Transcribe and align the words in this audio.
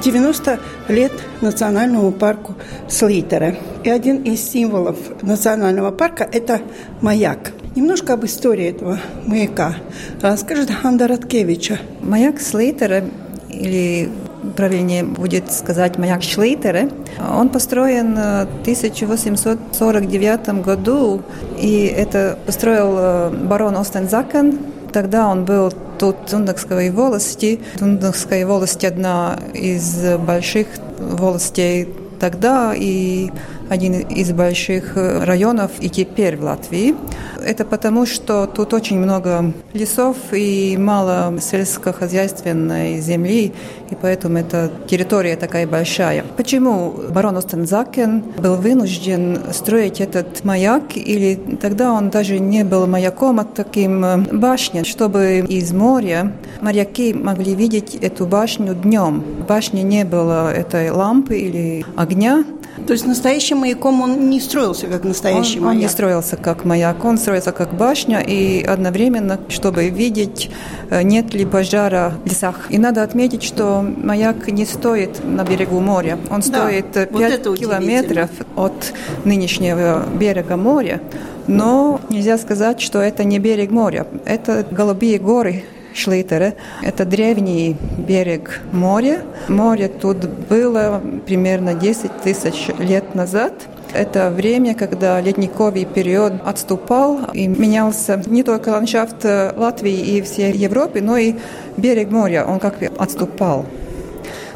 90 0.00 0.58
лет 0.88 1.12
национальному 1.40 2.12
парку 2.12 2.54
Слейтера. 2.88 3.56
И 3.84 3.90
один 3.90 4.22
из 4.22 4.48
символов 4.48 4.96
национального 5.22 5.90
парка– 5.90 6.28
это 6.32 6.60
маяк. 7.00 7.52
Немножко 7.76 8.14
об 8.14 8.24
истории 8.24 8.66
этого 8.66 8.98
маяка 9.26 9.76
расскажет 10.20 10.70
Ханда 10.70 11.06
Раткевича. 11.06 11.78
Маяк 12.02 12.40
Слейтера 12.40 13.04
или 13.48 14.10
правильнее 14.56 15.04
будет 15.04 15.52
сказать 15.52 15.98
маяк 15.98 16.22
Шлейтера. 16.22 16.88
Он 17.32 17.48
построен 17.48 18.14
в 18.14 18.60
1849 18.62 20.64
году, 20.64 21.22
и 21.58 21.84
это 21.84 22.38
построил 22.46 22.96
э, 22.98 23.30
барон 23.30 23.76
Остензакен. 23.76 24.58
Тогда 24.92 25.28
он 25.28 25.44
был 25.44 25.72
тут 25.98 26.16
Дундакской 26.30 26.90
волости. 26.90 27.60
Дундакская 27.78 28.46
волость 28.46 28.84
одна 28.84 29.38
из 29.54 30.18
больших 30.18 30.66
волостей 30.98 31.88
тогда 32.18 32.74
и 32.76 33.30
один 33.70 34.00
из 34.00 34.32
больших 34.32 34.96
районов 34.96 35.70
и 35.80 35.88
теперь 35.88 36.36
в 36.36 36.42
Латвии. 36.42 36.94
Это 37.42 37.64
потому, 37.64 38.04
что 38.04 38.46
тут 38.46 38.74
очень 38.74 38.98
много 38.98 39.52
лесов 39.72 40.16
и 40.32 40.76
мало 40.76 41.32
сельскохозяйственной 41.40 43.00
земли, 43.00 43.52
и 43.90 43.94
поэтому 43.94 44.38
эта 44.38 44.70
территория 44.88 45.36
такая 45.36 45.66
большая. 45.66 46.24
Почему 46.36 46.92
барон 47.10 47.36
Остензакен 47.36 48.22
был 48.38 48.56
вынужден 48.56 49.38
строить 49.52 50.00
этот 50.00 50.44
маяк, 50.44 50.96
или 50.96 51.36
тогда 51.60 51.92
он 51.92 52.10
даже 52.10 52.38
не 52.38 52.64
был 52.64 52.86
маяком, 52.86 53.40
а 53.40 53.44
таким 53.44 54.04
э, 54.04 54.16
башней, 54.32 54.84
чтобы 54.84 55.44
из 55.48 55.72
моря 55.72 56.32
моряки 56.60 57.14
могли 57.14 57.54
видеть 57.54 57.94
эту 57.94 58.26
башню 58.26 58.74
днем. 58.74 59.22
В 59.40 59.46
башне 59.46 59.82
не 59.82 60.04
было 60.04 60.52
этой 60.52 60.90
лампы 60.90 61.38
или 61.38 61.84
огня, 61.96 62.44
то 62.86 62.92
есть 62.92 63.06
настоящим 63.06 63.58
маяком 63.58 64.00
он 64.00 64.30
не 64.30 64.40
строился 64.40 64.86
как 64.86 65.04
настоящий 65.04 65.58
он, 65.58 65.66
маяк? 65.66 65.76
Он 65.76 65.80
не 65.80 65.88
строился 65.88 66.36
как 66.36 66.64
маяк, 66.64 67.04
он 67.04 67.18
строился 67.18 67.52
как 67.52 67.74
башня 67.74 68.20
и 68.20 68.62
одновременно, 68.62 69.38
чтобы 69.48 69.88
видеть, 69.88 70.50
э, 70.90 71.02
нет 71.02 71.34
ли 71.34 71.44
пожара 71.44 72.14
в 72.24 72.28
лесах. 72.28 72.66
И 72.70 72.78
надо 72.78 73.02
отметить, 73.02 73.42
что 73.42 73.82
маяк 73.82 74.48
не 74.48 74.64
стоит 74.64 75.24
на 75.24 75.44
берегу 75.44 75.80
моря. 75.80 76.18
Он 76.30 76.42
стоит 76.42 76.86
да, 76.92 77.06
5 77.06 77.46
вот 77.46 77.58
километров 77.58 78.30
от 78.56 78.92
нынешнего 79.24 80.04
берега 80.18 80.56
моря. 80.56 81.00
Но 81.46 82.00
нельзя 82.08 82.38
сказать, 82.38 82.80
что 82.80 83.00
это 83.00 83.24
не 83.24 83.38
берег 83.38 83.70
моря. 83.70 84.06
Это 84.24 84.64
голубые 84.70 85.18
горы, 85.18 85.64
Шлитере. 85.94 86.54
Это 86.82 87.04
древний 87.04 87.76
берег 87.98 88.60
моря. 88.72 89.22
Море 89.48 89.88
тут 89.88 90.18
было 90.48 91.00
примерно 91.26 91.74
10 91.74 92.22
тысяч 92.22 92.68
лет 92.78 93.14
назад. 93.14 93.52
Это 93.92 94.30
время, 94.30 94.74
когда 94.74 95.20
ледниковый 95.20 95.84
период 95.84 96.34
отступал 96.44 97.20
и 97.32 97.48
менялся 97.48 98.22
не 98.26 98.44
только 98.44 98.68
ландшафт 98.68 99.24
Латвии 99.24 100.16
и 100.16 100.22
всей 100.22 100.52
Европы, 100.52 101.00
но 101.00 101.16
и 101.16 101.34
берег 101.76 102.10
моря, 102.10 102.44
он 102.46 102.60
как 102.60 102.78
бы 102.78 102.86
отступал. 102.98 103.66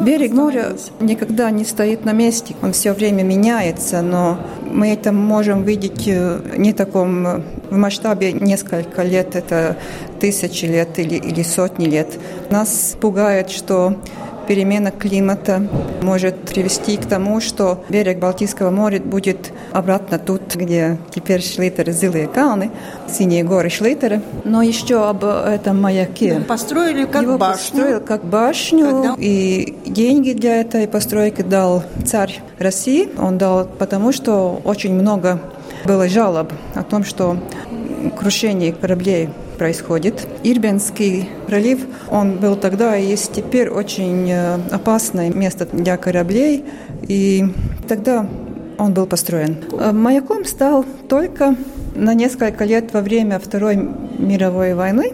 Берег 0.00 0.32
моря 0.32 0.72
никогда 1.00 1.50
не 1.50 1.64
стоит 1.64 2.04
на 2.04 2.12
месте, 2.12 2.54
он 2.62 2.72
все 2.72 2.92
время 2.92 3.22
меняется, 3.22 4.02
но 4.02 4.38
мы 4.70 4.88
это 4.88 5.12
можем 5.12 5.64
видеть 5.64 6.08
э, 6.08 6.40
не 6.56 6.72
в 6.72 6.76
таком 6.76 7.26
э, 7.26 7.40
в 7.72 7.76
масштабе 7.76 8.32
несколько 8.32 9.02
лет, 9.02 9.34
это 9.34 9.76
тысячи 10.20 10.66
лет 10.66 10.98
или, 10.98 11.14
или 11.14 11.42
сотни 11.42 11.86
лет. 11.86 12.18
Нас 12.50 12.96
пугает, 13.00 13.50
что 13.50 13.96
перемена 14.46 14.90
климата 14.90 15.62
может 16.02 16.36
привести 16.40 16.96
к 16.96 17.06
тому, 17.06 17.40
что 17.40 17.84
берег 17.88 18.18
Балтийского 18.18 18.70
моря 18.70 19.00
будет 19.00 19.52
обратно 19.72 20.18
тут, 20.18 20.54
где 20.54 20.98
теперь 21.14 21.42
Шлитеры, 21.42 21.92
Зилые 21.92 22.26
Калны, 22.26 22.70
Синие 23.08 23.44
горы 23.44 23.70
Шлитеры. 23.70 24.20
Но 24.44 24.62
еще 24.62 25.08
об 25.08 25.24
этом 25.24 25.80
маяке. 25.80 26.34
Да, 26.34 26.44
построили 26.44 27.04
как 27.04 27.22
Его 27.22 27.38
башню. 27.38 27.56
построил 27.56 28.00
как 28.00 28.24
башню, 28.24 28.90
Когда... 28.90 29.14
и 29.18 29.76
деньги 29.86 30.32
для 30.32 30.60
этой 30.60 30.86
постройки 30.88 31.42
дал 31.42 31.84
царь 32.04 32.40
России. 32.58 33.08
Он 33.18 33.38
дал 33.38 33.64
потому, 33.64 34.12
что 34.12 34.60
очень 34.64 34.92
много 34.92 35.40
было 35.84 36.08
жалоб 36.08 36.52
о 36.74 36.82
том, 36.82 37.04
что 37.04 37.36
крушение 38.18 38.72
кораблей 38.72 39.28
происходит. 39.58 40.26
Ирбенский 40.42 41.28
пролив, 41.46 41.86
он 42.10 42.38
был 42.38 42.56
тогда 42.56 42.96
и 42.96 43.06
есть 43.06 43.32
теперь 43.32 43.68
очень 43.68 44.28
э, 44.30 44.54
опасное 44.70 45.32
место 45.32 45.68
для 45.70 45.96
кораблей, 45.96 46.64
и 47.02 47.44
тогда 47.86 48.26
он 48.78 48.92
был 48.92 49.06
построен. 49.06 49.58
Э, 49.72 49.92
маяком 49.92 50.44
стал 50.44 50.84
только 51.08 51.54
на 51.94 52.14
несколько 52.14 52.64
лет 52.64 52.92
во 52.92 53.00
время 53.00 53.38
Второй 53.38 53.76
мировой 54.18 54.74
войны, 54.74 55.12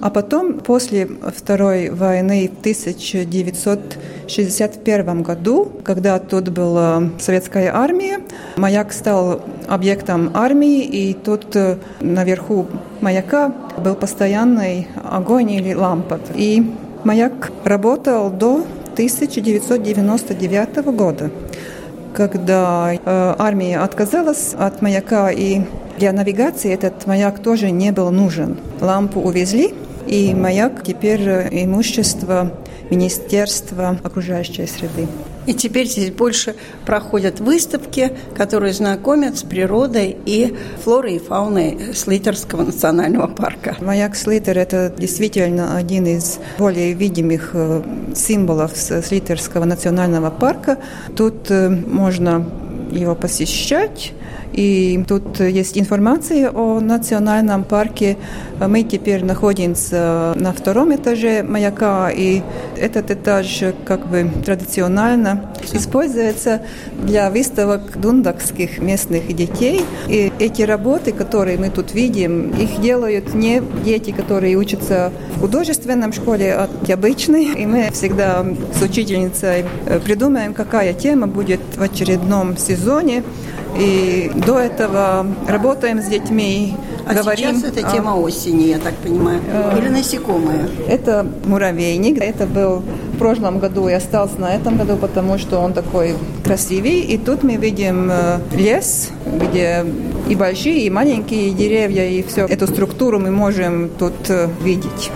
а 0.00 0.10
потом 0.10 0.60
после 0.60 1.06
Второй 1.06 1.90
войны 1.90 2.48
в 2.48 2.52
1961 2.60 5.22
году, 5.22 5.72
когда 5.84 6.18
тут 6.18 6.48
была 6.50 7.02
советская 7.18 7.74
армия, 7.74 8.20
маяк 8.56 8.92
стал 8.92 9.42
объектом 9.68 10.30
армии, 10.34 10.82
и 10.82 11.14
тут 11.14 11.56
э, 11.56 11.78
наверху 12.00 12.66
маяка 13.00 13.54
был 13.78 13.94
постоянный 13.94 14.88
огонь 15.04 15.52
или 15.52 15.72
лампа. 15.74 16.18
И 16.34 16.72
маяк 17.04 17.52
работал 17.64 18.30
до 18.30 18.64
1999 18.94 20.84
года, 20.96 21.30
когда 22.14 22.92
э, 22.92 22.98
армия 23.38 23.78
отказалась 23.78 24.54
от 24.58 24.82
маяка, 24.82 25.30
и 25.30 25.62
для 26.00 26.12
навигации 26.12 26.72
этот 26.72 27.06
маяк 27.06 27.42
тоже 27.42 27.70
не 27.70 27.92
был 27.92 28.10
нужен. 28.10 28.56
Лампу 28.80 29.20
увезли, 29.20 29.74
и 30.06 30.34
маяк 30.34 30.82
теперь 30.82 31.20
э, 31.28 31.48
имущество 31.64 32.52
Министерства 32.90 33.98
окружающей 34.02 34.66
среды. 34.66 35.06
И 35.46 35.52
теперь 35.52 35.86
здесь 35.86 36.10
больше 36.10 36.56
проходят 36.86 37.38
выставки, 37.38 38.12
которые 38.34 38.72
знакомят 38.72 39.36
с 39.36 39.42
природой 39.42 40.16
и 40.24 40.56
флорой 40.82 41.16
и 41.16 41.18
фауной 41.18 41.94
Слитерского 41.94 42.62
национального 42.62 43.26
парка. 43.26 43.76
Маяк 43.80 44.16
Слитер– 44.16 44.56
это 44.58 44.92
действительно 44.96 45.76
один 45.76 46.06
из 46.06 46.38
более 46.58 46.94
видимых 46.94 47.50
э, 47.52 47.82
символов 48.14 48.72
Слитерского 48.74 49.66
национального 49.66 50.30
парка. 50.30 50.78
Тут 51.14 51.50
э, 51.50 51.68
можно 51.68 52.46
его 52.90 53.14
посещать, 53.14 54.12
и 54.52 55.04
тут 55.06 55.38
есть 55.38 55.78
информация 55.78 56.50
о 56.50 56.80
национальном 56.80 57.62
парке. 57.62 58.16
Мы 58.58 58.82
теперь 58.82 59.24
находимся 59.24 60.32
на 60.34 60.52
втором 60.52 60.94
этаже 60.94 61.44
маяка, 61.44 62.10
и 62.10 62.42
этот 62.76 63.12
этаж 63.12 63.62
как 63.84 64.08
бы 64.08 64.28
традиционно 64.44 65.52
используется 65.72 66.62
для 67.00 67.30
выставок 67.30 68.00
дундакских 68.00 68.78
местных 68.78 69.34
детей. 69.34 69.82
И 70.08 70.32
эти 70.40 70.62
работы, 70.62 71.12
которые 71.12 71.56
мы 71.56 71.70
тут 71.70 71.94
видим, 71.94 72.50
их 72.50 72.80
делают 72.80 73.34
не 73.34 73.62
дети, 73.84 74.10
которые 74.10 74.56
учатся 74.56 75.12
в 75.36 75.40
художественном 75.40 76.12
школе, 76.12 76.54
а 76.54 76.68
обычные. 76.92 77.52
И 77.54 77.66
мы 77.66 77.90
всегда 77.92 78.44
с 78.76 78.82
учительницей 78.82 79.64
придумаем, 80.04 80.54
какая 80.54 80.92
тема 80.92 81.28
будет 81.28 81.60
в 81.76 81.82
очередном 81.82 82.56
сезоне. 82.56 82.79
И 83.78 84.30
до 84.34 84.58
этого 84.58 85.26
работаем 85.46 86.02
с 86.02 86.06
детьми, 86.06 86.74
а 87.06 87.14
говорим. 87.14 87.56
сейчас 87.56 87.64
это 87.64 87.90
тема 87.90 88.16
осени, 88.16 88.64
я 88.64 88.78
так 88.78 88.94
понимаю, 88.94 89.40
э, 89.46 89.78
или 89.78 89.88
насекомые? 89.88 90.68
Это 90.88 91.26
муравейник. 91.44 92.20
Это 92.20 92.46
был 92.46 92.82
в 93.14 93.18
прошлом 93.18 93.58
году 93.58 93.88
и 93.88 93.92
остался 93.92 94.40
на 94.40 94.54
этом 94.54 94.76
году, 94.76 94.96
потому 94.96 95.38
что 95.38 95.58
он 95.58 95.72
такой 95.72 96.14
красивый. 96.44 97.00
И 97.00 97.18
тут 97.18 97.42
мы 97.42 97.56
видим 97.56 98.10
э, 98.10 98.38
лес, 98.52 99.10
где 99.24 99.84
и 100.28 100.34
большие, 100.34 100.86
и 100.86 100.90
маленькие 100.90 101.50
деревья, 101.50 102.04
и 102.06 102.22
всю 102.22 102.42
эту 102.42 102.66
структуру 102.66 103.18
мы 103.18 103.30
можем 103.30 103.88
тут 103.98 104.28
э, 104.28 104.48
видеть. 104.62 105.10